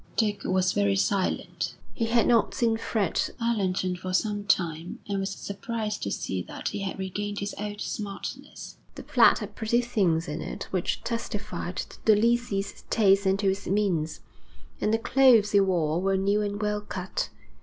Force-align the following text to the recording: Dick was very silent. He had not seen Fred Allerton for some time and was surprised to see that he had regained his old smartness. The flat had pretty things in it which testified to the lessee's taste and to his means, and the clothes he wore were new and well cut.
Dick 0.17 0.41
was 0.43 0.73
very 0.73 0.95
silent. 0.95 1.75
He 1.93 2.05
had 2.07 2.25
not 2.25 2.55
seen 2.55 2.75
Fred 2.75 3.21
Allerton 3.39 3.95
for 3.95 4.13
some 4.13 4.45
time 4.45 4.97
and 5.07 5.19
was 5.19 5.29
surprised 5.29 6.01
to 6.01 6.09
see 6.11 6.41
that 6.41 6.69
he 6.69 6.79
had 6.79 6.97
regained 6.97 7.37
his 7.37 7.53
old 7.59 7.79
smartness. 7.81 8.77
The 8.95 9.03
flat 9.03 9.37
had 9.37 9.53
pretty 9.53 9.81
things 9.81 10.27
in 10.27 10.41
it 10.41 10.63
which 10.71 11.03
testified 11.03 11.75
to 11.77 12.03
the 12.05 12.15
lessee's 12.15 12.81
taste 12.89 13.27
and 13.27 13.37
to 13.37 13.49
his 13.49 13.67
means, 13.67 14.21
and 14.81 14.91
the 14.91 14.97
clothes 14.97 15.51
he 15.51 15.59
wore 15.59 16.01
were 16.01 16.17
new 16.17 16.41
and 16.41 16.59
well 16.59 16.81
cut. 16.81 17.29